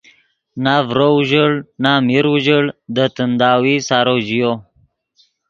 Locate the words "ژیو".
4.27-4.51